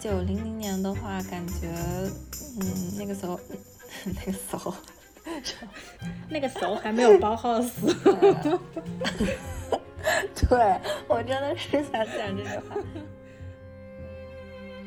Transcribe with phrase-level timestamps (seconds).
[0.00, 1.68] 九零零年的话，感觉，
[2.58, 3.38] 嗯，那个时候，
[4.06, 4.74] 那个时候，
[6.30, 7.70] 那个时候还没有包 house。
[10.48, 12.76] 对我真的是想讲这句话。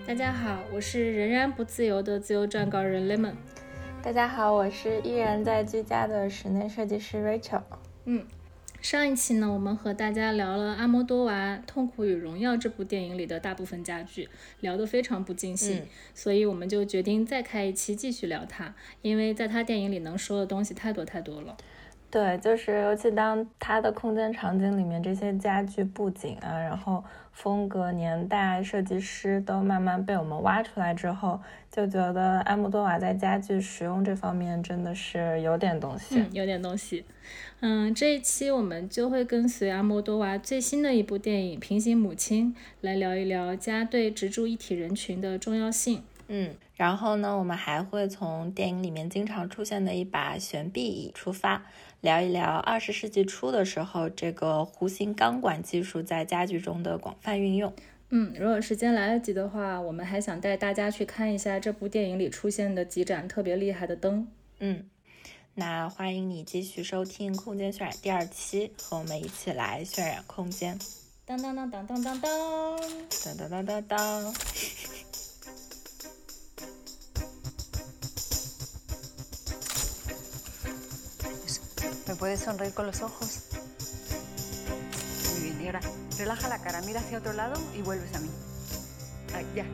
[0.08, 3.36] 大家好，我是仍然不自由的自由撰稿人 Lemon。
[4.02, 7.62] 大家好，我是依然在居家的室内设计师 Rachel。
[8.06, 8.26] 嗯。
[8.84, 14.28] 上一期呢，我们和大家聊了阿莫多瓦《痛苦与荣耀》这部电影里的大部分家具，
[14.60, 21.56] 聊得非常不尽兴，所以我们就决定再开一期继续聊它，因为在他电影里能说的东西太多太多了。
[22.12, 27.02] 对，就是尤其当他的空间场景里面这些家具布景啊，然后。
[27.34, 37.04] 风格、年代、设计师都慢慢被我们挖出来之后，就觉得阿莫多瓦在家具使用这方面真的是有点东西，有点东西。
[37.60, 46.04] 嗯，这一期我们就会跟随阿莫多瓦最新的一部电影《平行母亲》来聊一聊家对植株一体人群的重要性。
[46.28, 51.64] 嗯，然后呢，我们还会从电影里面经常出现的一把悬臂椅出发。
[52.04, 57.74] 聊一聊二十世纪初的时候，这个弧形钢管技术在家具中的广泛运用。
[58.10, 64.28] 嗯，如果时间来得及的话，我们还想带大家去看一下这部电影里出现的几盏特别厉害的灯。
[64.60, 64.84] 嗯，
[65.56, 70.78] 那欢迎你继续收听《空间渲染》第二期，和我们一起来渲染空间。
[71.26, 72.78] 当当当当当当当，
[73.24, 74.34] 当当当当当。
[82.14, 83.50] Me puedes sonreír con los ojos.
[85.32, 85.80] Muy bien, y ahora
[86.16, 88.30] relaja la cara, mira hacia otro lado y vuelves a mí.
[89.34, 89.66] Ahí, ya.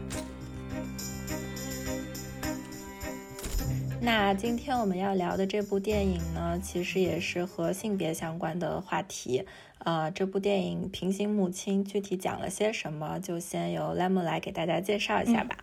[4.00, 9.46] 那今天我们要聊的这部电影呢，其实也是和性别相关的话题。
[9.80, 15.58] 呃，这部电影《平行母亲》具体讲了些什么，就先由 Lemon 来给大家介绍一下吧。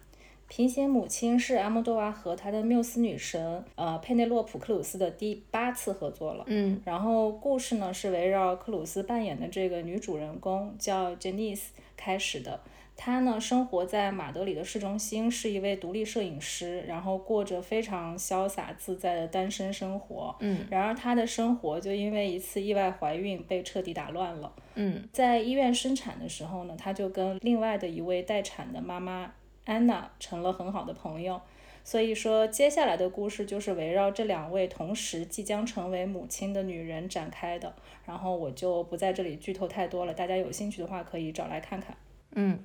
[0.48, 6.44] 平行母亲是阿莫多瓦和他的缪斯女神，呃，佩内洛普·克鲁斯的第八次合作了。
[6.46, 12.60] 嗯，然后故事呢是围绕克鲁斯扮演的这个女主人公叫 Janice 开始的。
[12.98, 20.34] 她呢生活在马德里的市中心，是一位独立摄影师，然后过着非常潇洒自在的单身生活。
[20.40, 24.50] 嗯，然而她的生活就因为一次意外怀孕被彻底打乱了。
[24.76, 29.34] 嗯，在医院生产的时候呢，她就跟另外的一位待产的妈妈。
[29.66, 31.38] 安娜成了很好的朋友，
[31.84, 37.74] 所以说接下来的故事就是围绕这两位同时即将成为母亲的女人展开的。
[38.06, 41.96] 然后我就不在这里剧透太多了，大家有兴趣的话可以找来看看。
[42.36, 42.58] 嗯，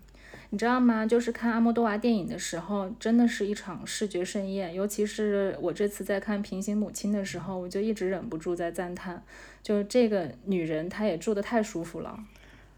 [0.52, 1.06] 你知道吗？
[1.06, 4.72] 就是看阿莫多瓦电影的时候，真的是一场视觉盛宴。
[4.74, 9.24] 尤其是我这次在看《平行母亲》的时候，我就一直忍不住在赞叹，
[9.64, 12.20] 就这个女人她也住得太舒服了。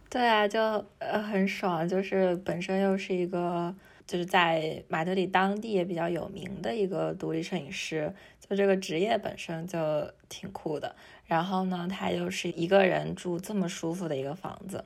[0.09, 0.61] 对啊，就
[0.99, 3.75] 呃很爽，就是本身又是一个。
[4.05, 10.95] 就是在马德里当地也比较有名的一个独立摄影师，就这个职业本身就挺酷的。
[11.25, 14.85] 然后呢，他又是一个人住这么舒服的一个房子，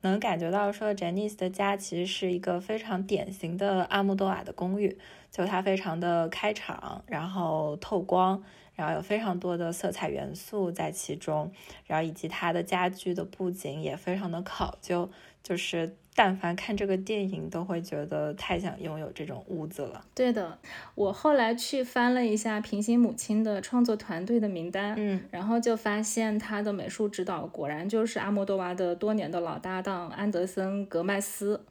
[0.00, 4.98] 能感觉到说 Janice 的家其实是一个非常典型的阿莫多瓦的公寓，
[5.30, 8.42] 就它非常的开敞，然后透光，
[8.74, 11.52] 然后有非常多的色彩元素在其中，
[11.86, 15.10] 然后以及它的家具的布景也非常的考究，
[15.42, 15.96] 就是。
[16.16, 20.04] 但凡看这个电影，都会觉得太想拥有这种屋子了。
[20.14, 20.56] 对的，
[20.94, 31.64] 我后来去翻了一下《平行母亲》的创作团队的名单，嗯，然后就发现他的美术指导果然就是阿莫多娃的多年的老搭档安德森·格麦斯。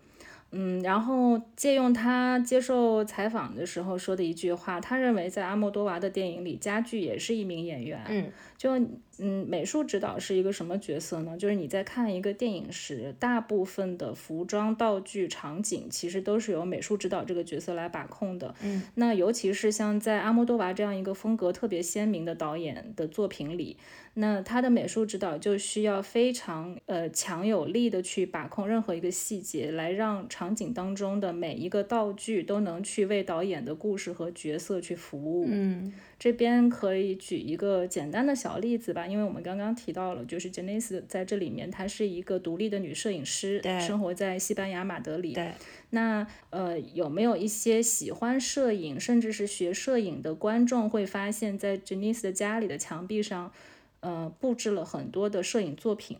[0.56, 8.00] 嗯，然后借用他接受采访的时候说的一句话，他认为在阿莫多瓦的电影里，家具也是一名演员。
[8.08, 8.80] 嗯，就
[9.20, 11.38] 嗯，美术指导是一个什么角色呢？
[11.38, 18.56] 就是你在看一个电影时，大部分的服装、道具、场景其实都是由美术指导这个角色来把控的。
[18.64, 23.78] 嗯，那尤其是像在阿莫多瓦这样一个风格特别鲜明的导演的作品里。
[24.16, 35.48] 那他的美术指导就需要非常呃强有力的去把控任何一个细节，来让场景当中的每一个道具都能去为导演的故事和角色去服务。
[35.50, 35.92] 嗯，
[36.24, 45.34] 这边可以举一个简单的小例子吧，因为我们刚刚提到了，就是 Janice 在这里面，她是一个独立的女摄影师，生活在西班牙马德里。
[45.34, 45.52] 对，
[45.90, 53.52] 那呃有没有一些喜欢摄影甚至是学摄影的观众会发现，在 Janice 的家里的墙壁上？
[54.00, 56.18] 呃，布置了很多的摄影作品，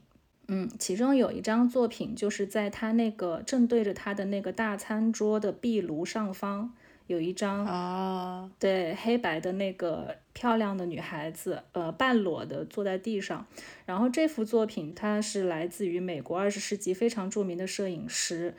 [0.50, 6.74] 嗯，其中有一张作品就是在他那个正对着他的那个大餐桌的壁炉上方，
[7.08, 13.46] 有一张啊，对，黑白的那个漂亮的女孩子，呃，半裸的坐在地上。
[13.86, 18.56] 然后这幅作品它是来自于美国二十世纪非常著名的摄影师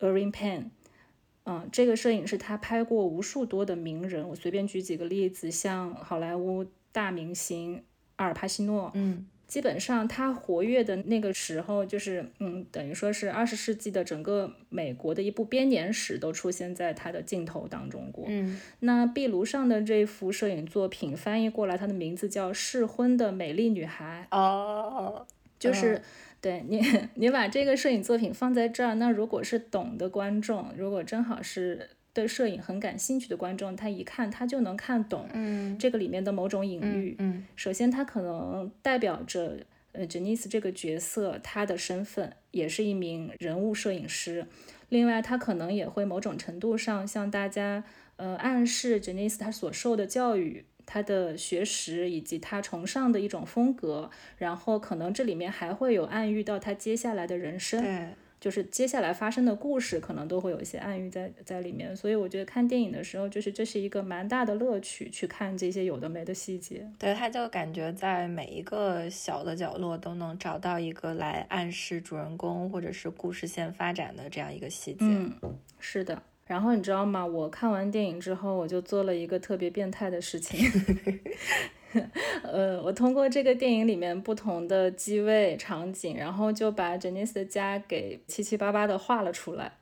[0.00, 0.70] Erin Pan。
[1.44, 7.82] 嗯，这个摄影师他拍过无数多的名人，我随便举几个例子，像好莱坞大明星
[8.16, 18.26] 阿尔帕西诺，嗯，基本上他活跃的那个时候，就是嗯，等于说是二十世纪的整个美国的一部编年史都出现在他的镜头当中过。
[18.28, 25.26] 嗯，那壁炉上的这幅摄影作品翻译过来，它的名字叫《适婚的美丽女孩》，哦，
[25.58, 26.00] 就是。
[26.40, 26.80] 对你，
[27.16, 37.14] 你把这个摄影作品放在这儿，那如果是懂的观众，如果正好是对摄影很感兴趣的观众，他一看他就能看懂，嗯，这个里面的某种隐喻。
[37.20, 39.58] 嗯首先，他可能代表着
[39.92, 44.44] 呃 Janice 这个角色他的身份，也是一名人物摄影师。
[44.88, 47.84] 另外，他可能也会某种程度上向大家
[48.16, 50.64] 呃暗示 Janice 他所受的教育。
[50.90, 58.08] 他的学识以及他崇尚的一种风格，然后可能这里面还会有暗喻到他接下来的人生，对，
[58.40, 61.96] 就是接下来发生的故事，可能都会有一些暗喻在在里面。
[61.96, 66.88] 所以我觉得看电影的时候，就是这是一个蛮大的乐趣，去看这些有的没的细节。
[66.98, 74.98] 对，他就感觉在每一个小的角落都能找到一个来暗示主人公或者是故事线发展的这样一个细节。
[75.00, 75.32] 嗯，
[75.80, 76.22] 是的。
[76.46, 77.26] 然后你知道吗？
[77.26, 80.58] 我看完电影之后，我就做了一个特别变态的事情。
[82.42, 89.72] 呃，我通过这个电影里面不同的机位场景，然后就把 Janice 的家给七七八八的画了出来。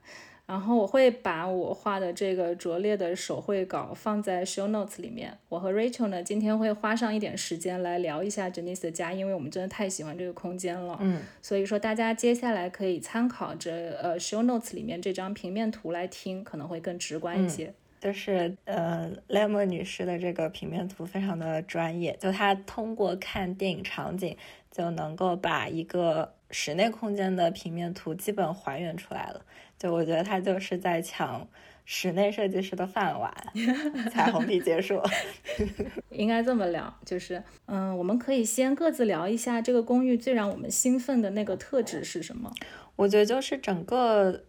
[0.47, 5.37] 然后我会把我画的这个拙劣的手绘稿放在 show notes 里面。
[5.49, 10.97] 我和 Rachel 呢，今天会花上一点时间来聊一下 Janice 的家，因为我们真的太喜欢这个空间了。
[11.00, 17.75] 嗯，所以说大家接下来可以参考着呃 show notes 里面这张平面图来听，可能会更直观一些。
[18.01, 24.37] 就是呃，Lemon 女士的这个平面图非常的专业，就她通过看电影场景
[24.71, 29.41] 就能够把一个室内空间的平面图基本还原出来了。
[29.79, 31.49] 就我觉得她就是在抢
[31.85, 33.33] 室内设计师的饭碗，
[34.11, 35.01] 彩虹屁结束。
[36.11, 42.53] 应该这么聊，就是嗯，我们可以先各自聊一下这个公寓最让我们兴奋的那个特质是什么？
[42.97, 44.45] 我觉得就是整个。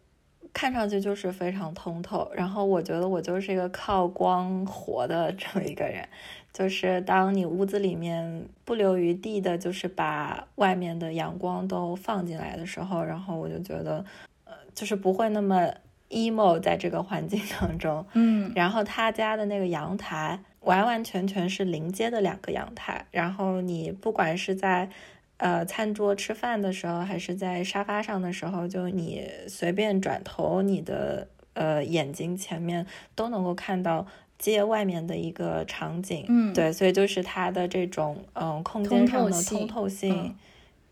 [0.57, 6.03] 看上去就是非常通透，然后我觉得我就是一个靠光活的 这么一个人，
[6.51, 14.03] 就是当你屋子里面不留余地的，就是把外面的阳光都放进来的时候，然后我就觉得，
[14.45, 15.71] 呃，就是不会那么
[16.09, 24.89] emo 在这个环境当中，嗯，然后他家的那个阳台完完全全是临街的两个阳台，然后你不管是在。
[25.37, 32.85] 呃，餐桌吃饭的时候，还是在沙发上的时候，就你随便转头，你的呃眼睛前面
[33.15, 34.05] 都能够看到
[34.37, 36.25] 街外面的一个场景。
[36.27, 40.35] 嗯，对，所以就是它的这种嗯空间上的通透性，嗯、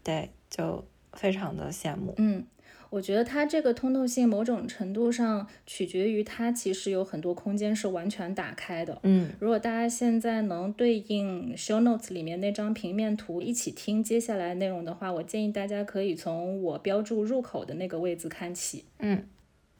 [0.03, 2.13] 对，就非常的羡慕。
[2.17, 2.45] 嗯。
[2.95, 8.97] 我觉得它这个通透性某种程度上取决于它其实有很多空间是完全打开的。
[9.03, 18.85] 嗯，如果大家现在能对应 show notes 里面那张平面图一起听接下来内容的话，我建议大家可以从我标注入口的那个位置看起。
[18.99, 19.25] 嗯，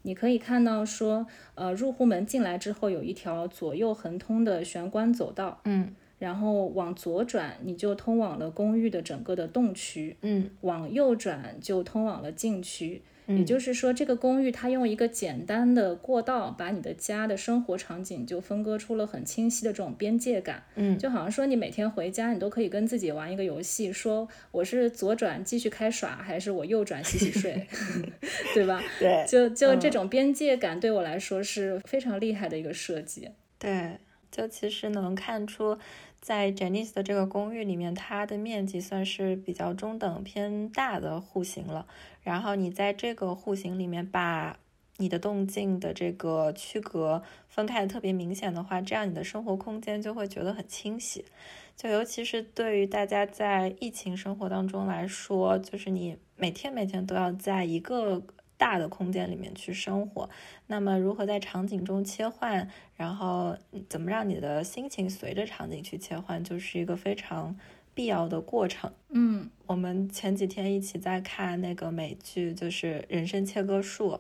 [0.02, 5.62] 你可以看到说，呃，入户门进来之后有一条左右横通的玄关走道。
[5.64, 5.96] 嗯。
[6.26, 10.18] 然后往左转，你就通往了公寓的整个的动区。
[10.22, 13.04] 嗯，往右转就通往了禁区。
[13.28, 20.64] 嗯、也就是说，这个公寓它用一个简单的过道，把你的家的生活场景就分割出了很清晰的这种边界感。
[20.74, 27.68] 嗯，就好像说你每天回家，你都可以跟自己玩一个游戏，说我是左转继续开耍，还是我右转洗洗睡，
[28.56, 28.82] 对吧？
[29.00, 33.30] 对，就就这种边界感对我来说是非常厉害的一个设计。
[33.60, 33.98] 对，
[34.32, 35.78] 就其实能看出。
[36.26, 41.86] 在 Janice 的这个公寓里面，它的面积算是比较中等偏大的户型了。
[42.24, 44.58] 然后你在这个户型里面把
[44.98, 51.24] 你的动静的这个区隔分开的特别明显的话，这样你的生活空间就会觉得很清晰。
[51.76, 58.24] 就尤其是对于大家在疫情生活当中来说，就是你每天每天都要在一个
[58.58, 60.30] 大的空间里面去生活，
[60.68, 63.58] 那么如何在场景中切换，然后
[63.90, 67.58] 怎么让你的心情随着场景去切换，就是一个非常
[67.94, 68.92] 必要的过程。
[69.10, 74.12] 嗯，我们前几天一起在看那个美剧，就是《人生切割术》，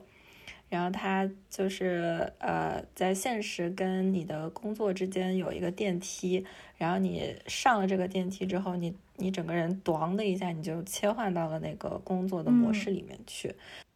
[0.69, 6.45] 然后它就是呃，在现实跟你的工作之间有一个电梯，
[6.77, 13.55] 然后你上了这个电梯之后，你你整个人咣的一下，你就切换到了那个工作的模式里面去。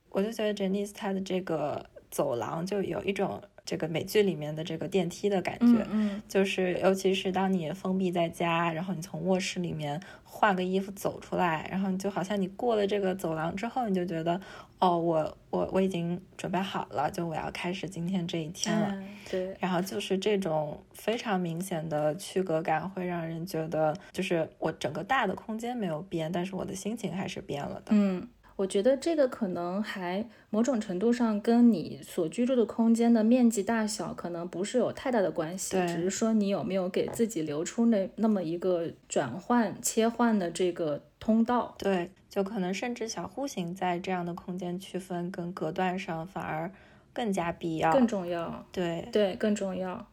[0.10, 14.40] 我就觉得 Janice 她的这个走廊就有一种这个美剧里面的这个电梯的感觉，嗯就是尤其是当你封闭在家，然后你从卧室里面换个衣服走出来，然后你就好像你过了这个走廊之后，你就觉得，
[14.80, 18.88] 哦，我我我已经准备好了，就我要开始今天这一天了。
[18.92, 27.90] 嗯，对，然后就是这种非常明显的区隔感，会让人觉得，就是我整个大的空间没有变，但是我的心情还是变了的。
[27.90, 28.28] 嗯，
[28.60, 41.74] 我觉得这个可能还某种程度上跟你所居住的空间的面积大小可能不是有太大的关系，只是说你有没有给自己留出那那么一个转换切换的这个通道。
[41.78, 46.70] 对，就可能甚至小户型在这样的空间区分跟隔断上反而
[47.14, 47.94] 更加必要。
[47.94, 50.06] 更重要，对，对，更重要。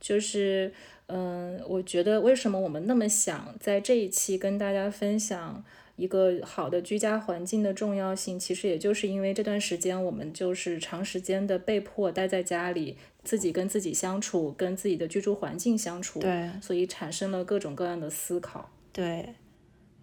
[0.00, 0.74] 就是，
[1.06, 5.64] 嗯，我觉得为什么我们那么想在这一期跟大家分享
[5.96, 18.70] 一个好的居家环境的重要性，其实也就是因为这段时间我们就是长时间的被迫待在家里，自己跟自己相处，跟自己的居住环境相处，对所以产生了各种各样的思考。
[18.92, 19.34] 对，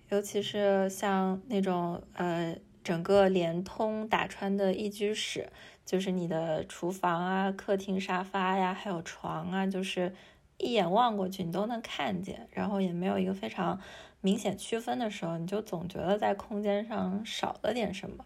[0.10, 5.50] 尤其是像那种呃，整个连通打穿的一居室，
[5.86, 10.14] 就是你的厨房啊、客厅沙发呀，还有床啊，就是
[10.58, 13.80] 一眼望过去你都能看见，然后也没有一个非常
[14.24, 18.25] 明显区分的时候，你就总觉得在空间上少了点什么。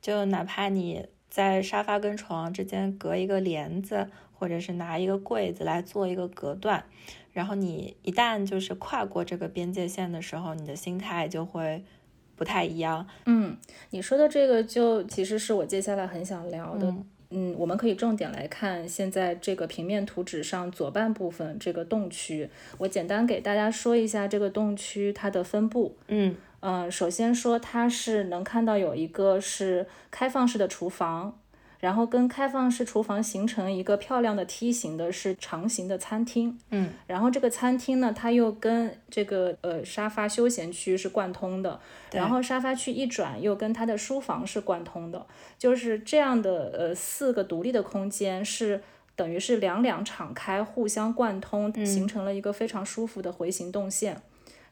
[0.00, 6.84] 就哪怕你在沙发跟床之间隔一个帘子，或者是拿一个柜子来做一个隔断，
[7.32, 11.84] 然后你一旦就是跨过这个边界线的时候，你的心态就会
[12.36, 13.06] 不太一样。
[13.26, 13.56] 嗯，
[13.90, 16.94] 你说的这个就其实是我接下来很想聊的。
[17.32, 22.48] 嗯嗯，我们可以重点来看现在这个平面图纸上左半部分这个洞区，
[22.78, 25.96] 我简单给大家说一下这个洞区它的分布。
[26.08, 31.36] 嗯嗯、首先说它是能看到有一个是开放式的厨房，
[31.82, 36.56] 然后跟开放式厨房形成一个漂亮的梯形的是长形的餐厅。
[36.70, 36.92] 嗯。
[37.08, 41.80] 然后这个餐厅呢，它又跟这个呃沙发休闲区是贯通的，
[42.12, 45.26] 然后沙发区一转又跟它的书房是贯通的，
[45.58, 48.80] 就是这样的呃四个独立的空间是
[49.16, 54.22] 等于是两两敞开，互相贯通，形成了一个非常舒服的回形动线。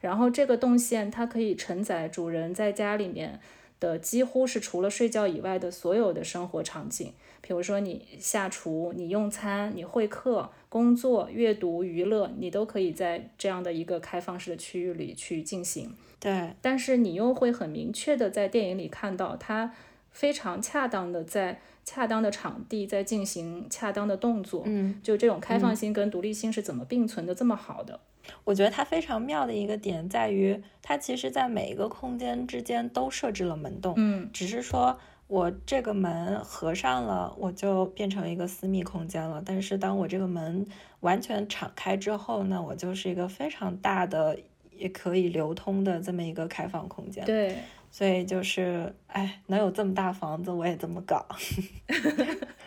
[0.00, 3.40] 然后这个动线它可以承载主人在家里面
[3.80, 15.92] 的几乎是除了睡觉以外的所有的生活场景，比如说你下厨、你用餐、你会客、工作、阅读、娱乐，你都可以在这样的一个开放式的区域里去进行。
[16.20, 19.72] 对但是你又会很明确的在电影里看到它
[20.10, 27.98] 非常恰当的在恰当的场地在进行恰当的动作，嗯，就这种开放性跟独立性是怎么并存的这么好的？
[28.44, 33.94] 我觉得它非常妙的一个点在于，它其实在每一个空间之间都设置了门洞。
[33.96, 39.42] 嗯，只是说我这个门合上了，我就变成一个私密空间了。
[39.44, 40.66] 但是当我这个门
[41.00, 44.38] 完全敞开之后呢，我就是一个非常大的，
[44.76, 47.24] 也可以流通的这么一个开放空间。
[47.24, 47.56] 对，
[47.90, 51.24] 所以就是，哎，能有这么大房子，我也这么搞。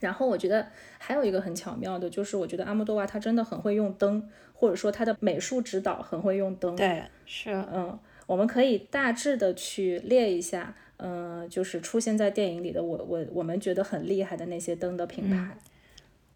[0.00, 0.66] 然后我觉得
[0.98, 6.76] 还有一个很巧妙的，就是我觉得阿莫多瓦他真的很会用灯，或者说他的美术指导很会用灯。
[6.76, 15.56] 对，是，嗯，我们可以大致的去列一下，嗯、就是出现在电影里的我我我们觉得很厉害的那些灯的品牌。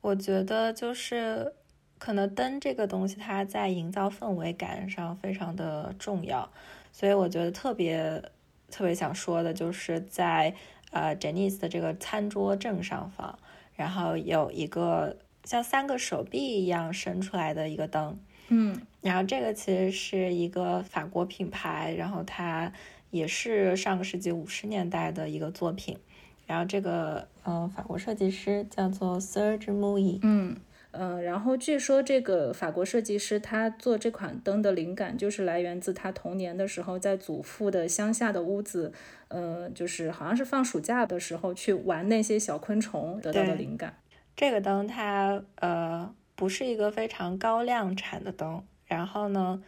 [0.00, 1.52] 我觉得就是
[1.98, 6.50] 可能灯这个东西，它在营造氛围感上非常的重要，
[6.90, 8.20] 所以我觉得特别
[8.68, 10.52] 特别想说的就是在
[10.90, 13.38] 呃 Janice 的这个餐桌正上方，
[13.74, 18.80] 然后有一个像三个手臂一样伸出来的一个灯，嗯。
[19.00, 22.72] 然后这个其实是一个法国品牌，然后它
[23.10, 25.98] 也是上个世纪五十年代的一个作品。
[26.46, 30.56] 然后这个嗯、呃法国设计师叫做 Serge Mouy，嗯
[30.92, 38.92] 呃，然后据说这个法国设计师他做这款灯的灵感就是来源自他童年的时候在祖父的乡下的屋子，
[39.28, 43.96] 呃，就是好像是放暑假的时候去玩那些小昆虫得到的灵感。
[44.36, 49.62] 这个灯它呃不是一个非常高量产的灯，然后呢，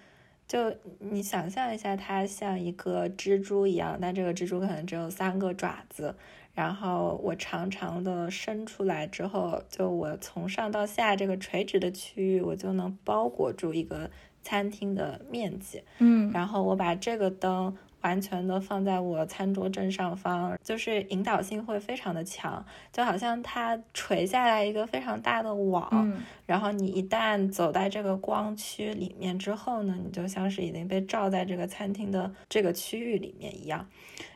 [0.47, 6.15] 就你想象一下，它像一个蜘蛛一样，但这个蜘蛛可能只有三个爪子，
[6.55, 14.09] 然后我长长的伸出来之后，就我从上到下这个垂直的区域，我就能包裹住一个
[14.41, 15.83] 餐厅的面积。
[15.99, 33.89] 嗯然后我把这个灯完全的放在我餐桌正上方，就是引导性会非常的强，就好像它垂下来一个非常大的网，嗯然后你一旦走在这个光区里面之后呢，你就像是已经被罩在这个餐厅的这个区域里面一样，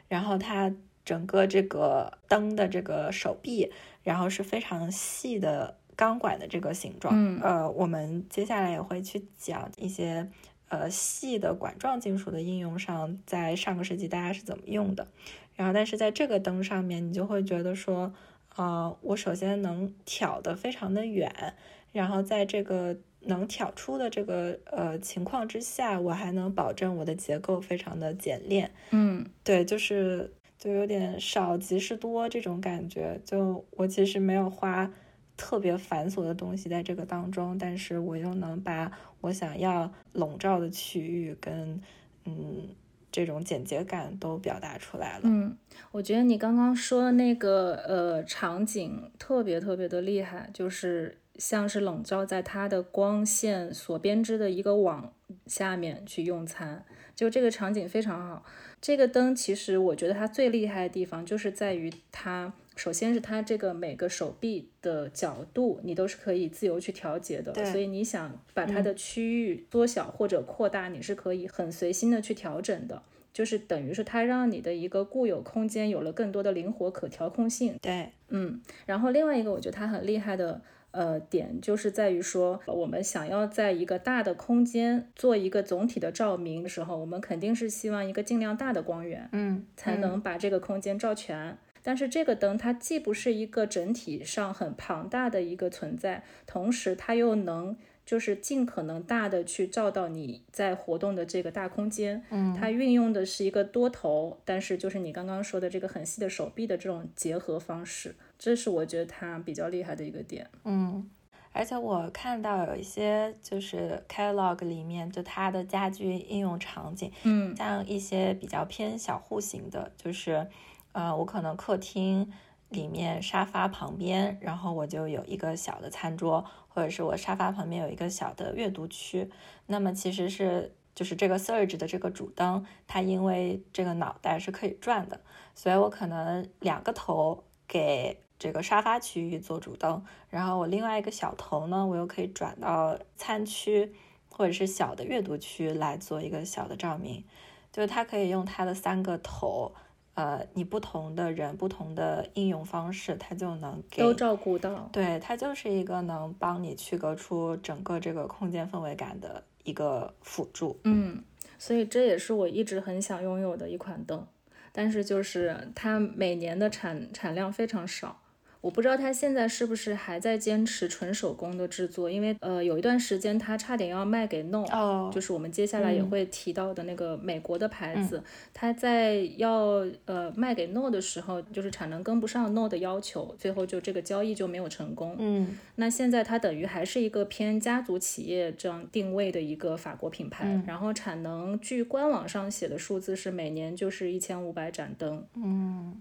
[0.09, 0.75] 然后它。
[1.09, 3.73] 整个这个灯的这个手臂，
[4.03, 7.15] 然后是非常细的钢管的这个形状。
[7.17, 10.29] 嗯呃，我们接下来也会去讲一些
[10.69, 15.09] 呃细的管状金属的应用上，在上个世纪大家是怎么用的。
[15.57, 18.13] 然后，但是在这个灯上面，你就会觉得说，
[18.57, 21.55] 呃，我首先能挑得非常的远，
[21.91, 28.71] 然后在这个能挑出的这个呃情况之下，我还能保证我的结构非常的简练。
[28.91, 33.21] 嗯对，就是就有点少即是多这种感觉。
[33.25, 34.93] 就我其实没有花
[35.37, 41.81] 特别繁琐的东西在这个当中，但是我又能把我想要笼罩的区域跟
[42.25, 42.69] 嗯
[43.11, 45.23] 这种简洁感都表达出来了。
[45.25, 45.57] 嗯，
[45.93, 55.13] 我觉得你刚刚说的那个呃场景特别特别的厉害，就是像是笼罩在它的光线所编织的一个网
[55.47, 58.45] 下面去用餐，就这个场景非常好。
[58.81, 73.03] 这个灯其实我觉得它最厉害的地方就是在于它，首先是它这个每个手臂的角度你都是可以自由去调节的，所以你想把它的区域缩小或者扩大，你是可以很随心的去调整的。
[73.31, 80.61] 就是等于是它让你的一个固有空间有了更多的灵活可调控性，对，嗯，然后另外一个我觉得它很厉害的
[80.99, 91.57] 呃点，就是在于说我们想要在一个大的空间做一个总体的照明的时候，我们肯定是希望一个尽量大的光源，嗯，才能把这个空间照全。
[91.85, 97.77] 但是这个灯它既不是一个整体上很庞大的一个存在，同时它又能
[98.09, 102.25] 就是尽可能大的去照到你在活动的这个大空间。
[102.31, 110.49] 嗯，它运用的是一个多头，但是就是你刚刚说的这个很细的手臂的这种结合方式，这是我觉得它比较厉害的一个点。
[110.65, 111.07] 嗯，
[111.53, 120.47] 而且我看到有一些就是 catalog 里面，就它的家居应用场景，嗯像一些比较偏小户型的，就是
[120.93, 122.33] 呃，我可能客厅
[122.69, 129.31] 里面沙发旁边，然后我就有一个小的餐桌，或者是我沙发旁边有一个小的阅读区。
[129.67, 135.21] 那么其实是就是这个 Surge 的这个主灯，它因为这个脑袋是可以转的，
[135.55, 143.95] 所以我可能两个头给这个沙发区域做主灯，然后我另外一个小头呢，我又可以转到餐区
[144.31, 147.25] 或者是小的阅读区来做一个小的照明。
[147.71, 149.75] 就是它可以用它的三个头，
[150.19, 154.91] 呃，你不同的人、不同的应用方式，它就能给都照顾到。
[154.93, 160.77] 对，它就是一个能帮你区隔出整个这个空间氛围感的一个辅助。
[160.83, 161.23] 嗯，
[161.57, 164.27] 所以这也是我一直很想拥有的一款灯，
[164.73, 168.21] 但是就是它每年的产产量非常少。
[168.61, 176.11] 我不知道他现在是不是还在坚持纯手工的制作，因为呃有一段时间他差点要卖给 No，、哦就是我们接下来也嗯。
[176.11, 178.23] 会提到的那个美国的牌子，
[178.55, 185.17] 他在要呃卖给 No 的时候，就是产能跟不上 No 的要求，最后就这个交易就没有成功。
[185.19, 185.59] 嗯。
[185.77, 190.65] 那现在它等于还是一个偏家族企业这样定位的一个法国品牌，嗯。
[190.67, 195.95] 然后产能据官网上写的数字是每年就是一千五百盏灯，嗯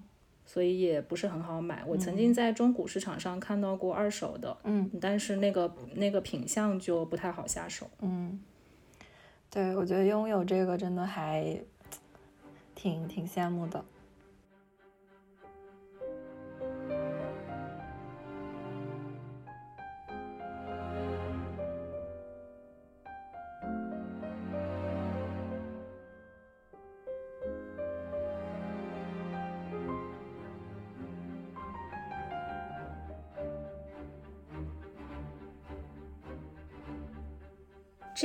[0.48, 1.84] 所以也不是很好买。
[1.86, 7.88] 我曾经在中古市场上看到过二手的，嗯但是那个那个品相就不太好下手。
[8.00, 8.40] 嗯，
[9.52, 11.60] 对，我觉得拥有这个真的还
[12.74, 13.84] 挺挺羡慕的。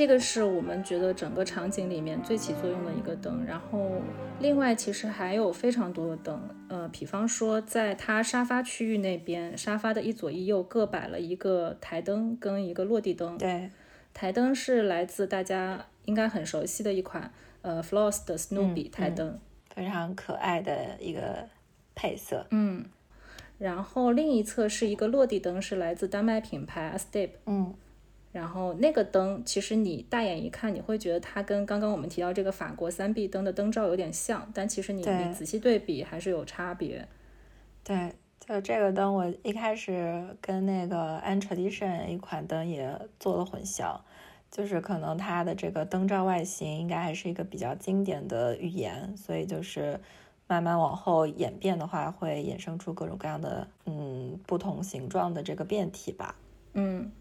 [0.03, 4.01] 这个是我们觉得整个场景里面最起作用的一个灯，然后
[4.41, 13.37] 另外其实还有非常多的灯，呃，比方说在它沙发区域那边，沙发的一左一右各摆了一个台灯跟一个落地灯。
[13.37, 13.69] 对，
[14.13, 19.39] 台灯是来自大家应该很熟悉的一款呃 Floss 的 Snoopy 台灯，
[19.73, 21.47] 非常可爱的一个
[21.95, 22.45] 配色。
[22.49, 22.83] 嗯，
[23.57, 27.29] 然后另一侧是一个落地灯，是来自丹麦品牌 Astep。
[27.45, 27.73] 嗯
[28.33, 37.07] 然后那个灯，其实你大眼一看，你会觉得它跟刚刚我们提到这个法国三 B 灯的灯罩有点像，但其实你你仔细对比还是有差别。
[37.83, 43.99] 对，就这个灯，我一开始跟那个 An Tradition 一款灯也做了混淆，
[44.49, 49.99] 就是可能它的这个灯罩外形应该还是一个比较经典的语言，所以就是
[50.47, 56.35] 慢慢往后演变的话，会衍生出各种各样的嗯不同形状的这个变体吧。
[56.73, 57.11] 嗯，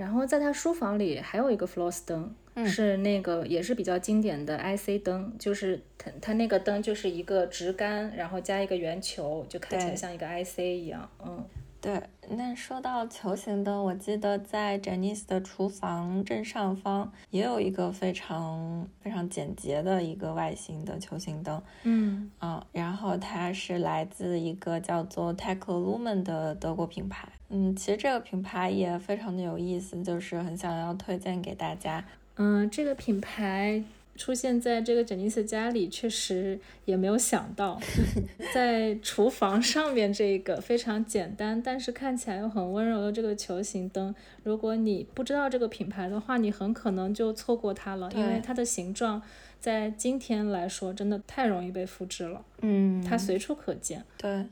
[0.00, 2.34] 然后在他书房里还有一个 Floss 灯，
[2.64, 11.06] 是那个也是比较经典的 IC 灯，就是它它那个灯就是一个直杆，然后加一个圆球，就看起来像一个 IC 一样。
[11.22, 11.44] 嗯，
[11.80, 27.26] 对，那说到球形灯，我记得在 Janice 的厨房正上方也有一个非常非常简洁的一个外形的球形灯，嗯啊，然后它是来自一个叫做 Tech Lumen 的德国品牌。
[27.48, 32.04] 嗯，其实这个品牌也非常的有意思，就是很想要推荐给大家。
[32.36, 33.82] 嗯，这个品牌
[34.20, 37.80] 出现在这个珍妮斯家里，确实也没有想到，
[38.52, 49.22] 在厨房上面这个非常简单，但是看起来又很温柔的这个球形灯，如果你不知道这个品牌的话，你很可能就错过它了，因为它的形状
[49.58, 54.04] 在今天来说真的太容易被复制了，嗯它随处可见。
[54.18, 54.44] 对，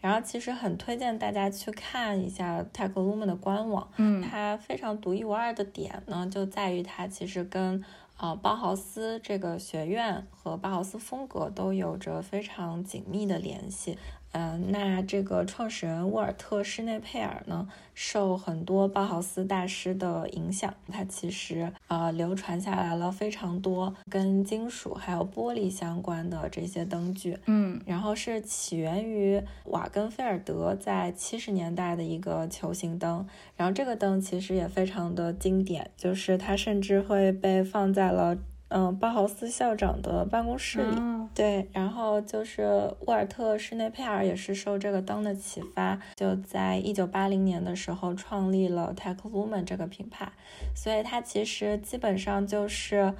[0.00, 7.84] 然后其实很推荐大家去看一下 Tech Lumen 的官网，嗯它非常独一无二的点呢，就在于它其实跟
[8.16, 13.98] 啊包豪斯这个学院和包豪斯风格都有着非常紧密的联系。
[14.32, 27.38] 嗯、那这个创始人沃尔特施内佩尔呢，受很多包豪斯大师的影响，他其实呃流传下来了非常多跟金属还有玻璃相关的这些灯具。
[27.46, 38.36] 嗯然后是起源于瓦根菲尔德在七十年代的一个球形灯，然后这个灯其实也非常的经典，就是它甚至会被放在了
[38.72, 40.96] 嗯、呃包豪斯校长的办公室里。
[40.96, 42.62] 哦对，然后就是
[43.06, 50.30] 沃尔特施内佩尔也是受这个灯的启发，就在一九八零年的时候创立了 Tech Lumen 这个品牌，
[50.74, 53.14] 所以它其实基本上就是。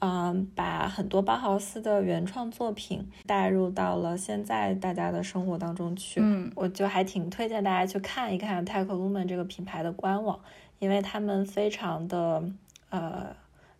[0.00, 6.20] 嗯，把很多包豪斯的原创作品带入到了现在大家的生活当中去。
[6.22, 10.38] 嗯我就还挺推荐大家去看一看 Tech Lumen 这个品牌的官网，
[10.78, 12.44] 因为他们非常的
[12.90, 13.34] 呃，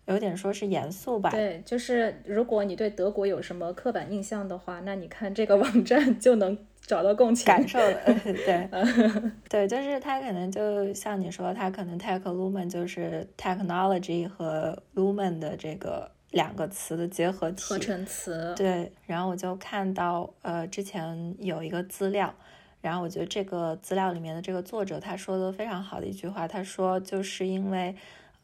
[0.08, 1.30] 有点说是严肃吧。
[1.30, 7.44] 对，就是如果你对德国有什么刻板印象的话，那你看这个网站就能找到共情。
[7.46, 8.68] 感受的， 对
[9.48, 18.54] 对，就是它可能就像你说，它可能 tech lumen 就是 technology 和 lumen 的这个两个词的结合体，合成词。
[18.56, 22.34] 对，然后我就看到呃之前有一个资料，
[22.80, 27.94] 然后我觉得这个资料里面的这个作者他说的非常好的一句话，他说就是因为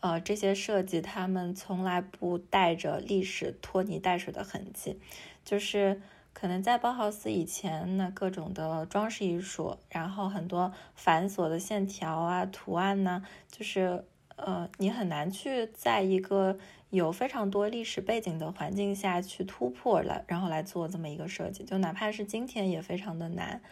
[0.04, 5.00] 呃这些设计他们从来不带着历史拖泥带水的痕迹，
[5.42, 6.02] 就是
[6.34, 14.04] 可能在包豪斯以前呢各种的装饰艺术，然后很多繁琐的线条啊图案呢，就是
[14.36, 16.58] 呃你很难去在一个
[16.90, 23.62] 有非常多历史背景的环境下去突破了，然后来做这么一个设计，就哪怕是今天也非常的难。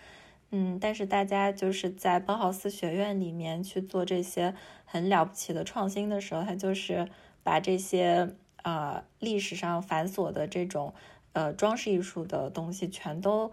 [0.54, 7.08] 嗯，但是大家就是在包豪斯学院里面去做这些很了不起的创新的时候，他就是
[7.42, 10.92] 把这些啊历史上繁琐的这种
[11.32, 13.50] 呃装饰艺术的东西全都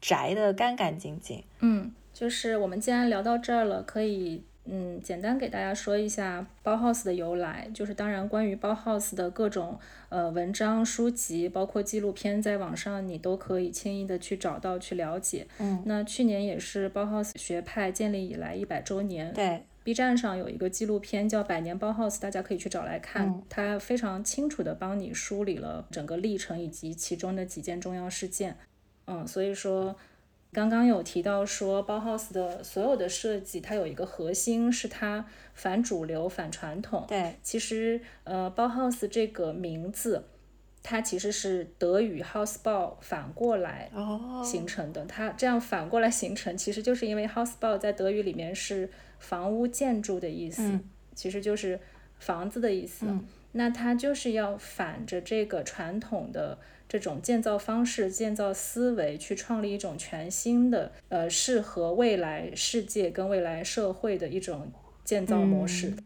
[0.00, 1.44] 摘得干干净净。
[1.60, 7.68] 嗯，就是我们既然聊到这儿了，可以嗯简单给大家说一下包 House 的由来。
[7.74, 15.46] 就是当然关于包 House 的各种呃文章、书籍，包括纪录片，在网上你都可以轻易的去找到、去了解。
[15.58, 19.32] 嗯，那去年也是包 House 学派建立以来一百周年。
[19.32, 23.28] 对，B 站上有一个纪录片叫《百年包 House》，大家可以去找来看。
[23.28, 28.56] 嗯它非常清楚的帮你梳理了整个历程以及其中的几件重要事件。
[29.06, 29.96] 嗯，所以说
[30.52, 37.06] 刚刚有提到说包 House 的所有的设计，它有一个核心是它反主流、反传统。
[37.08, 40.24] 对，其实呃，包 House 这个名字，
[40.82, 45.06] 它其实是德语 House Bau 反过来哦，形成的。
[45.06, 50.84] 它这样反过来形成，其实就是因为 House Bau 在德语里面是房屋建筑的意思，嗯
[51.14, 51.80] 其实就是
[52.18, 53.06] 房子的意思。
[53.08, 56.56] 嗯那它就是要反着这个传统的
[56.92, 64.70] 这种建造方式、建造思维，去创立一种全新的呃适合未来世界跟未来社会的一种
[65.02, 65.86] 建造模式。
[65.88, 65.98] 嗯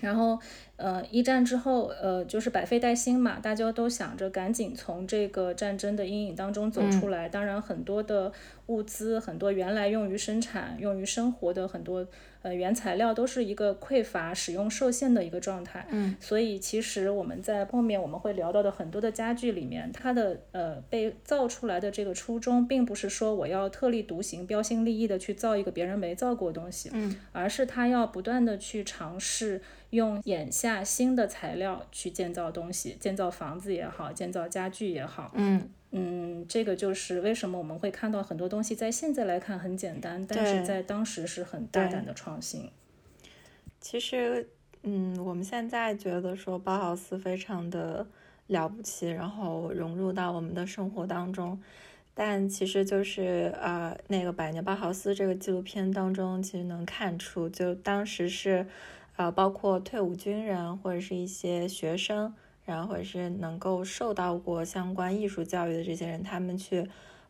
[0.00, 0.38] 然后，
[0.76, 7.28] 呃，一战之后，呃，就是百废待兴嘛，大家都想着赶紧从这个战争的阴影当中走出来。
[7.28, 8.32] 当然，很多的
[8.66, 12.06] 物资，很多原来用于生产、用于生活的很多
[12.48, 15.86] 呃原材料，都是一个匮乏、使用受限的一个状态。
[15.90, 42.70] 嗯，所以其实我们在后面我们会聊到的很多的家具里面，它的呃被造出来的这个初衷，并不是说我要特立独行、标新立异的去造一个别人没造过的东西，嗯，而是它要不断的去尝试用眼下新的材料去建造东西，建造房子也好，建造家具也好，嗯嗯，这个就是为什么我们会看到很多东西在现在来看很简单，但是在当时是很大胆的创新。
[43.80, 44.48] 其实，
[44.82, 48.06] 嗯，我们现在觉得说包豪斯非常的
[48.48, 51.58] 了不起，然后融入到我们的生活当中，
[52.12, 58.66] 但其实就是呃，那个《百年包豪斯》这个纪录片当中，其实能看出，就当时是
[59.16, 62.34] 呃，包括退伍军人或者是一些学生，
[62.68, 66.88] 然后或者是能够受到过相关艺术教育的这些人，他们去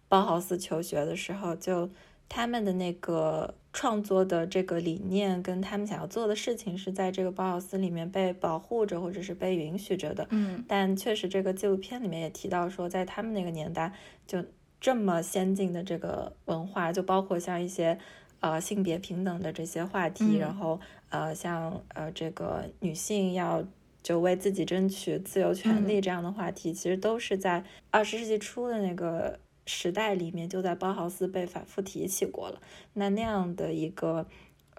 [0.09, 1.89] 包豪斯求学的时候，就
[2.29, 3.55] 他们的那个。
[3.71, 10.27] 创作的这个理念跟他们想要做的事情是在这个包豪斯里面被保护着，或者是被允许着的。
[10.31, 13.93] 嗯，但确实这个纪录片里面也提到说，在他们那个年代，
[14.27, 14.43] 就
[14.81, 17.97] 这么先进的这个文化，就包括像一些
[18.41, 23.63] 呃性别平等的这些话题，然后呃像呃这个女性要
[24.03, 29.39] 就为自己争取自由权利这样的话题，其实都是在二十世纪初的那个。
[29.71, 32.59] 时代里面就在包豪斯被反复提起过了，
[32.95, 34.27] 那那样的一个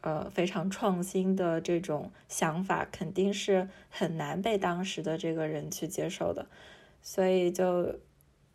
[0.01, 6.47] 呃非常创新的这种想法，肯定是很难被当时的这个人去接受的，
[7.03, 7.99] 所以就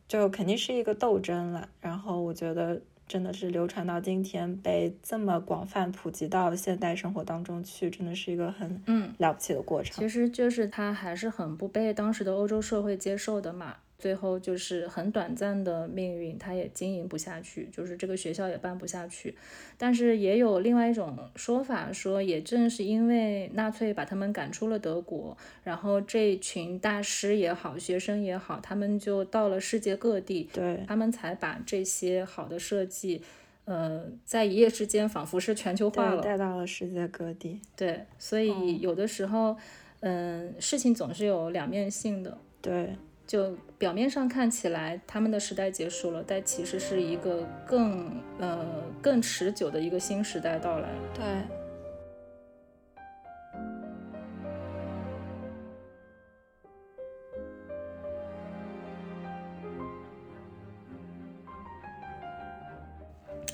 [0.08, 1.68] 就肯定是一个斗争了。
[1.80, 10.02] 然后我觉得真的是流传到今天，被这么广泛普及到现代生活当中去，真的是一个很嗯了不起的过程。
[10.02, 13.76] 其实就是他还是很不被当时的欧洲社会接受的嘛。
[13.98, 19.34] 最后就是很短暂的命运，他也经营不下去，就是这个学校也办不下去。
[19.78, 33.22] 但是也有另外一种说法，说也正是因为纳粹把他们赶出了德国，然后这群大师也好，学生也好，他们就到了世界各地，对他们才把这些好的设计，
[33.64, 37.60] 呃，在一夜之间仿佛是全球化了，带到了世界各地。
[37.74, 39.56] 对，所以有的时候，
[40.00, 42.36] 嗯，事情总是有两面性的。
[42.60, 42.94] 对。
[43.26, 50.88] 就表面上看起来，他们的时代结束了，但其实是一个更呃更持久的一个新时代到来。
[51.14, 51.24] 对。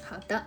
[0.03, 0.45] 好的，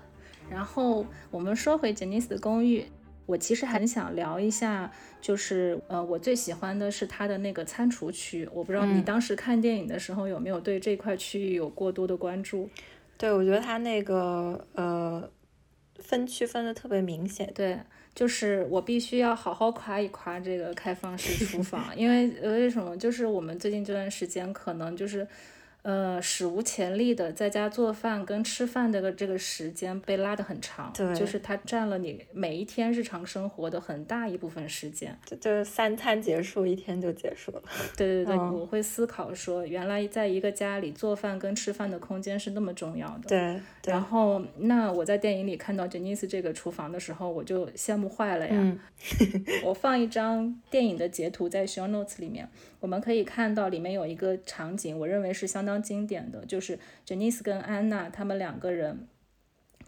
[0.49, 2.85] 然后我们说回杰尼斯的公寓。
[3.25, 8.47] 我其实很想聊一下，就是呃，我最喜欢的是它的那个餐厨区。
[8.53, 12.69] 我不知道你当时看电影的时候有没有对这块区域有过多的关注？
[13.17, 15.29] 对，我觉得它那个呃
[15.99, 17.49] 分区分的特别明显。
[17.55, 17.79] 对，
[18.13, 22.97] 就是我必须要好好夸一夸这个开放式厨房，因为为什么？
[22.97, 25.27] 就是我们最近这段时间可能就是。
[25.83, 35.13] 呃，史无前例的在家做饭跟吃饭的这个时间被拉得很长，对，就是它占了你每一天日常生活的很大一部分时间。
[35.25, 37.61] 就就是三餐结束，一天就结束了。
[37.97, 43.27] 对对对，我会思考说，原来在一个家里做饭跟吃饭的空间是那么重要的。
[43.27, 43.59] 对。
[43.83, 48.77] 然后，那我在电影里看到 Janice 这个厨房的时候，我就羡慕坏了呀。
[49.65, 52.47] 我放一张电影的截图在 Show Notes 里面，
[52.79, 55.72] 我们可以看到里面有一个场景，我认为是相当。
[55.81, 59.07] 经典的就是 Janice 跟安娜他们两个人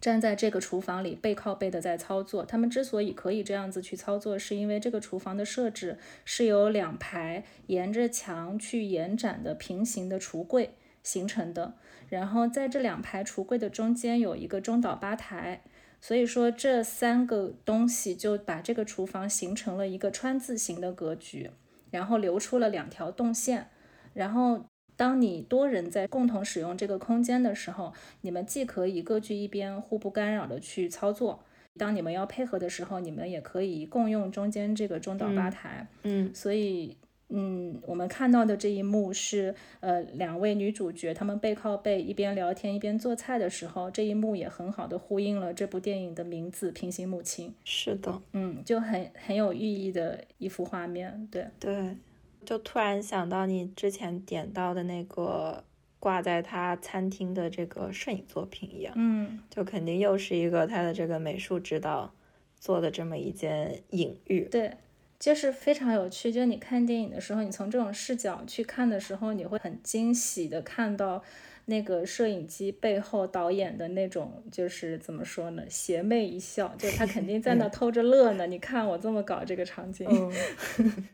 [0.02, 2.45] 站在这个厨房里背靠背的在操作。
[2.45, 11.74] 他们之所以可以这样子去操作，是因为这个厨房的设置是由两排沿着墙去延展的平行的橱柜形成的。
[12.10, 15.62] 然后在这两排橱柜的中间有一个中岛吧台，
[16.00, 21.50] 所以说这三个东西就把这个厨房形成了一个川字形的格局，
[21.89, 23.69] 然后留出了两条动线，
[24.13, 24.65] 然后。
[24.97, 31.39] 当你多人在共同使用这个空间的时候，你们既可以各据一边，互不干扰的去操作；
[31.77, 35.88] 当你们要配合的时候，你们也可以共用中间这个中岛吧台。
[36.03, 36.95] 嗯，所以，
[37.27, 47.49] 嗯，我们看到的这一幕是，呃，两位女主角她们背靠背一边聊天一边做菜的时候，这一幕也很好的呼应了这部电影的名字《平行母亲》。
[47.65, 51.27] 是的，嗯，就很很有寓意的一幅画面。
[51.29, 51.97] 对对。
[52.45, 55.63] 就突然想到你之前点到的那个
[55.99, 62.13] 挂在他餐厅的这个摄影作品一样，嗯，就肯定又是一个他的这个美术指导
[62.60, 64.41] 做的这么一件隐喻。
[64.51, 64.71] 对，
[65.19, 66.31] 就是非常有趣。
[66.31, 71.23] 就是你看电影的时候，你从这种视角去看的时候，你会很惊喜的看到
[71.65, 78.45] 那个摄影机背后导演的那种，就是怎么说呢，邪魅一笑，就他肯定在那偷着乐呢。
[78.45, 80.08] 你看我这么搞这个场景。
[80.08, 81.08] 嗯，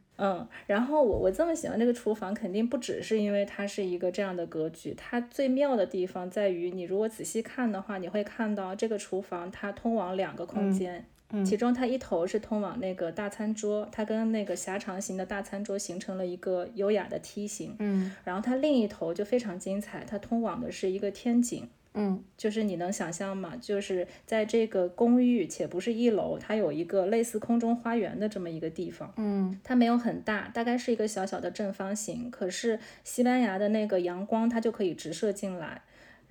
[0.67, 4.93] 然后我我这么喜欢这个厨房，肯定不只是因为它是一个这样的格局。
[4.95, 11.05] 它最妙的地方在于，你如果仔细看的话，你会看到这个厨房它通往两个空间，
[11.43, 17.75] 其中它一头是通往那个大餐桌，它跟那个狭长型的大餐桌形成了一个优雅的梯形。
[17.79, 21.67] 嗯，然后它另一头就非常精彩，它通往的是一个天井。
[21.93, 23.53] 嗯就是你能想象吗？
[23.59, 29.13] 就是在这个公寓，且不是一楼，它有一个类似空中花园的这么一个地方。
[29.17, 35.81] 嗯它没有很大，大概是一个小小的正方形，可是西班牙的那个阳光它就可以直射进来。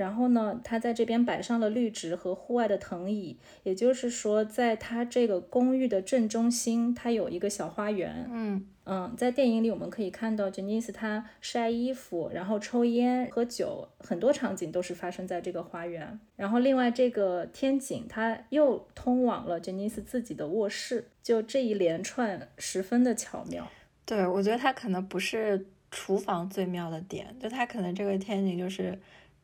[0.00, 8.26] 然后呢，他在这边摆上了绿植和户外的藤椅，也就是说，在他这个公寓的正中心，它有一个小花园。
[8.32, 16.18] 嗯嗯，在电影里我们可以看到 Janice 她晒衣服，然后抽烟、喝酒，很多场景都是发生在这个花园。
[16.34, 23.68] 然后另外这个天井它又通往了 Janice 自己的卧室，就这一连串十分的巧妙。
[24.06, 28.98] 对，我觉得它可能不是厨房最妙的点，就它可能这个天井就是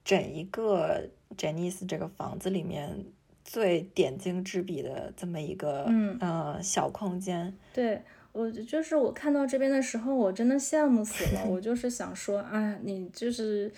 [0.07, 1.03] 整一个
[1.37, 3.05] Janice 这个房子里面
[3.45, 7.53] 最点睛之笔的这么一个嗯呃小空间。
[7.75, 11.45] 对我就是我看到这边的时候，我真的羡慕死了。
[11.47, 13.73] 我就是想说，啊，你就是，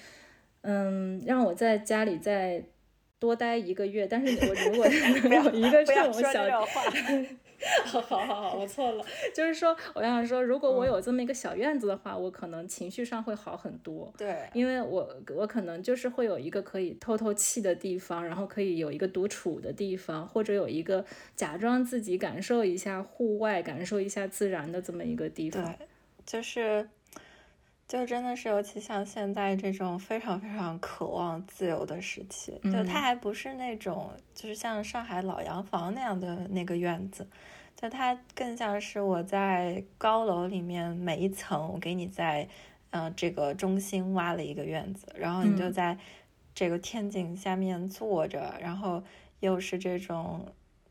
[0.60, 2.62] 嗯，让我在家里再
[3.18, 4.84] 多待一个月，但是我如果
[5.26, 6.82] 不要 有一个不要这种小说这种话。
[7.84, 9.04] 好好好好，我错了。
[9.34, 14.12] 就是说，我想说，如果我有这么一个小院子的话，我可能情绪上会好很多。
[14.16, 25.64] 对，因为我我可能就是会有一个可以透透气的地方，然后可以有一个独处的地方，或者有一个假装自己感受一下户外、感受一下自然的这么一个地方。
[25.64, 25.86] 对，
[26.24, 26.88] 就是，
[27.88, 37.26] 就真的是，尤其像现在这种非常非常渴望自由的时期，就嗯它还不是那种就是像上海老洋房那样的那个院子，
[37.74, 42.46] 就它更像是我在高楼里面每一层，我给你在
[42.90, 45.98] 嗯、呃这个中心挖了一个院子，然后你就嗯在
[46.54, 49.02] 这个天井下面坐着，然后
[49.40, 50.44] 又是这种。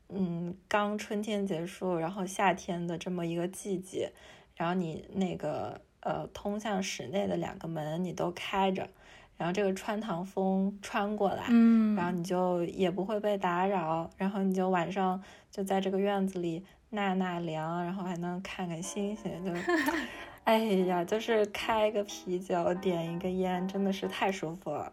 [0.10, 4.10] 嗯，刚春天结束，然后夏天的这么一个季节，
[4.58, 8.90] 然后你那个呃通向室内的两个门你都开着，
[9.38, 19.52] 然后这个穿堂风穿过来，嗯，然后你就也不会被打扰，然后你就晚上就在这个院子里纳纳凉，然后还能看看星星，就
[20.44, 24.92] 哎呀，就是开个啤酒，点一个烟，真的是太舒服了。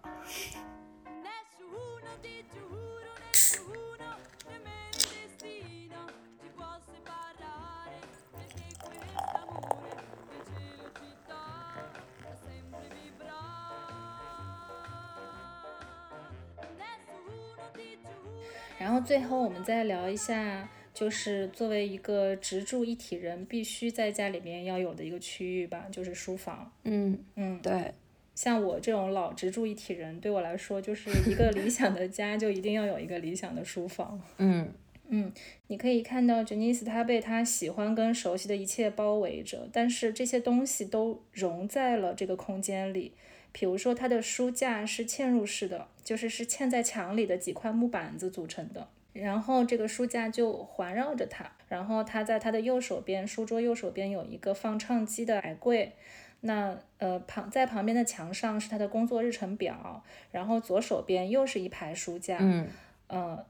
[18.85, 26.71] 然后最后我们再聊一下，就是作为一个直住一体人，必须在家里面要有的一个区域吧，就是书房。
[26.83, 27.95] 嗯，嗯，对，
[28.35, 34.21] 像我这种老直住一体人，对我来说，就是一个理想的家，就一定要有一个理想的书房。
[34.37, 34.71] 嗯
[35.09, 35.33] 嗯，
[35.69, 43.15] 你可以看到 j e n i c e 她被她喜欢跟熟悉的一切包围着，但是这些东西都融在了这个空间里。
[43.57, 48.89] 比如说，它的书架是嵌入式的，就是是嵌在墙里的几块木板子组成的。
[49.13, 55.93] 然后这个书架就环绕着它，然后它在它的右手边，书桌右手边有一个放唱机的矮柜。
[56.41, 62.39] 那呃旁在旁边的墙上是他的工作日程表，然后左手边又是一排书架。
[62.41, 62.69] 嗯
[63.07, 63.47] 呃，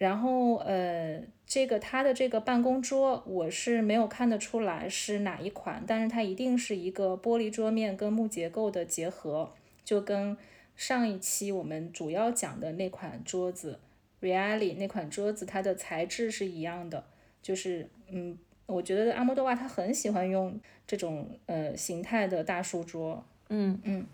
[0.00, 9.52] 然后呃，这个它的这个办公桌我是没有看得出来是哪一款，但是它一定是一个玻璃桌面跟木结构的结合，
[9.84, 10.34] 就跟
[10.74, 13.78] 上一期我们主要讲的那款桌子
[14.22, 17.04] Reali 那款桌子，它的材质是一样的，
[17.42, 24.06] 就是嗯，我觉得阿莫多瓦他很喜欢用这种呃形态的大书桌，嗯嗯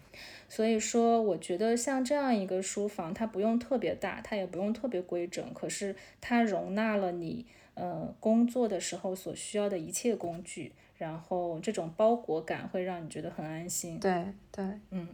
[0.49, 13.99] 所以说，我觉得像这样一个书房，它不用特别大，它也不用特别规整，可是它容纳了你呃工作的时候所需要的一切工具，然后这种包裹感会让你觉得很安心。
[14.01, 15.09] 对对，嗯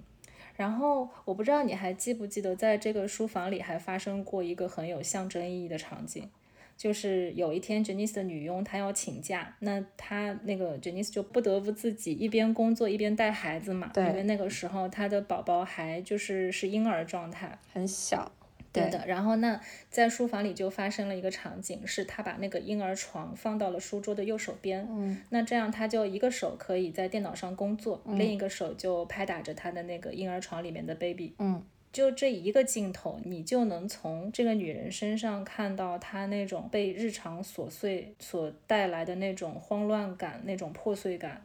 [0.54, 6.30] 然后我不知道你还记不记得，在这个书房里还发生过一个很有象征意义的场景。
[6.76, 18.32] 就是有一天，Janice 的女佣她要请假，那她那个 Janice 就不得不自己一边工作一边带孩子嘛，对因为那个时候她的宝宝还就是是婴儿状态，很小，
[18.72, 18.90] 对。
[18.90, 19.06] 的。
[19.06, 25.20] 然后那在书房里就发生了一个场景，是她把那个婴儿床放到了书桌的右手边，嗯。
[25.30, 31.62] 那这样她就一个手可以在电脑上工作，另一个手就拍打着她的那个婴儿床里面的 baby，嗯
[31.92, 41.42] 就这一个镜头，你就能从这个女人身上看到她那种被日常琐碎所带来的那种慌乱感、那种破碎感，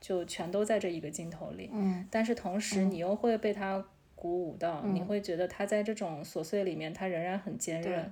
[0.00, 1.68] 就全都在这一个镜头里。
[1.72, 3.84] 嗯但是同时，你又会被她
[4.16, 8.10] 鼓舞到，你会觉得她在这种琐碎里面，她仍然很坚韧。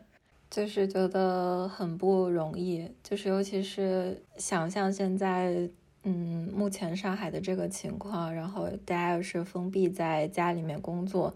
[0.51, 5.69] 就是觉得很不容易，就是尤其是想象现在，
[6.05, 11.35] 嗯，目前上海的这个情况，然后大家又是封闭在家里面工作，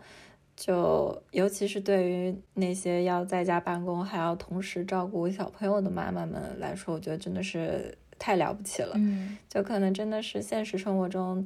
[0.64, 8.92] 就尤其是对于那些要在家办公还要同时照顾小朋友的妈妈们来说，我觉得真的是太了不起了。
[8.94, 11.44] 嗯就可能真的是现实生活中，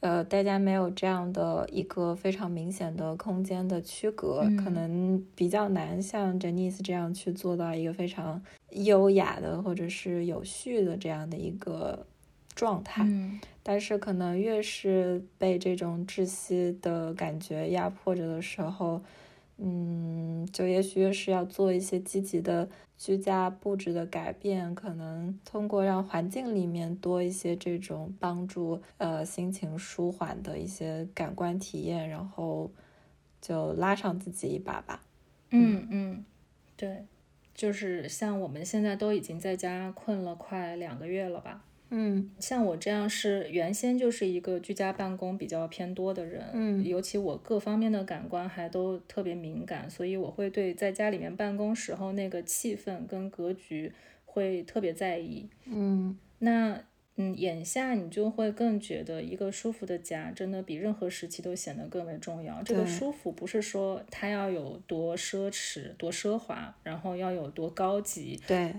[0.00, 12.06] 呃，大家没有这样的一个非常明显的空间的区隔，嗯可能比较难像 Janice 这样去做到一个非常优雅的或者是有序的这样的一个
[12.54, 13.04] 状态。
[13.04, 13.38] 嗯
[13.68, 19.02] 但是可能越是被这种窒息的感觉压迫着的时候，
[19.58, 22.66] 嗯，就也许越是要做一些积极的
[22.96, 32.70] 居家布置的改变，可能通过让环境里面多一些这种帮助呃心情舒缓的一些感官体验，然后
[33.38, 35.02] 就拉上自己一把吧。
[35.50, 36.24] 嗯嗯，
[36.74, 37.04] 对，
[37.54, 41.66] 就是像我们现在都已经在家困了快两个月了吧。
[41.90, 53.92] 嗯像我这样是原先就是一个居家办公比较偏多的人，嗯尤其我各方面的感官还都特别敏感，所以我会对在家里面办公时候那个气氛跟格局
[54.24, 55.48] 会特别在意。
[55.66, 56.82] 嗯那
[57.20, 62.62] 嗯，眼下你就会更觉得一个舒服的家，真的比任何时期都显得更为重要。
[62.62, 68.40] 这个舒服不是说它要有多奢侈、多奢华，然后要有多高级。
[68.46, 68.72] 对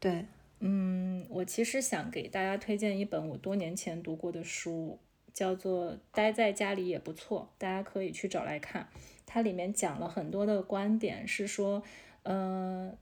[0.00, 0.24] 对，
[0.64, 4.96] 嗯，我其实想给大家推荐一本我多年前读过的书，
[5.34, 8.86] 叫做《待在家里也不错》，大家可以去找来看。
[9.26, 11.82] 它里面讲了很多的观点，是说，
[12.22, 12.96] 呃，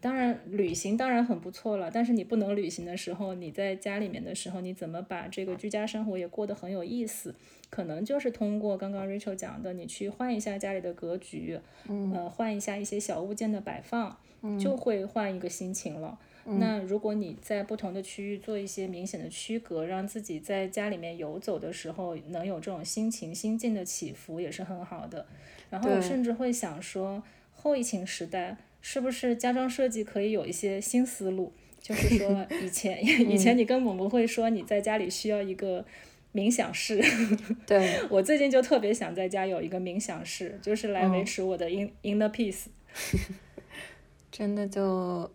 [0.00, 7.34] 当然旅行当然很不错了，但是你不能旅行的时候，你在家里面的时候，你怎么把这个居家生活也过得很有意思？
[7.70, 11.58] 可能就是通过刚刚 Rachel 讲的，你去换一下家里的格局，
[11.88, 14.18] 嗯呃，换一下一些小物件的摆放，
[14.58, 16.18] 就会换一个心情了。
[16.58, 25.26] 那如果你在不同的区域做一些明显的区隔，让自己在家里面游走的时候能有这种心情、心境的起伏，也是很好的。
[25.68, 27.22] 然后我甚至会想说，
[27.54, 31.52] 后疫情时代是不是家装设计可以有一些新思路？
[31.80, 32.98] 就是说， 以前
[33.30, 35.84] 以前你根本不会说你在家里需要一个
[36.32, 37.02] 冥想室，
[37.66, 42.66] 对，我最近就特别想在家有一个冥想室，就是来维嗯持我的 in inner peace。
[44.30, 45.30] 真的就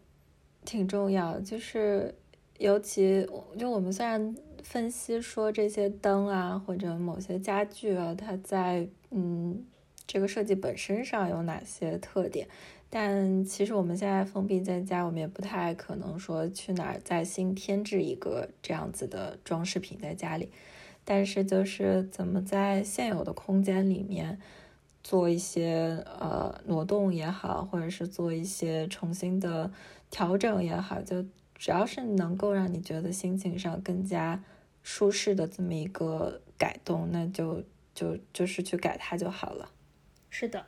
[0.64, 2.16] 挺重要，就是
[2.58, 3.28] 尤其
[3.58, 9.66] 就我们虽然分析说这些灯啊或者某些家具啊，它在嗯
[10.08, 12.48] 这个设计本身上有哪些特点，
[12.90, 20.50] 但其实我们现在封闭在家，我们也不太可能说去哪儿再新添置一个这样子的装饰品在家里，
[21.06, 24.38] 但是就是怎么在现有的空间里面。
[25.08, 29.72] 做一些呃挪动也好，或者是做一些重新的
[30.10, 34.44] 调整也好，就只要是能够让你觉得心情上更加
[34.82, 39.70] 舒适的这么一个改动，那就就就是去改它就好了。
[40.32, 40.66] 是的，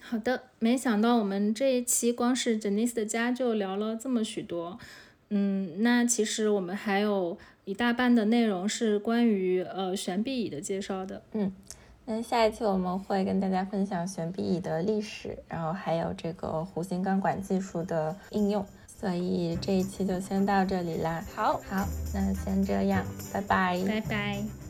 [0.00, 4.78] 好的，没想到我们这一期光是 Janice 的家就聊了这么许多。
[5.34, 11.22] 嗯，那其实我们还有一大半的内容是关于呃悬臂椅的介绍的。
[11.32, 11.50] 嗯
[12.04, 18.66] 那下一期我们会跟大家分享悬臂椅的历史，然后还有这个弧形钢管技术的应用。
[18.86, 21.24] 所以这一期就先到这里啦。
[21.34, 23.82] 好，好，那先这样，拜拜。
[23.86, 24.61] 拜拜。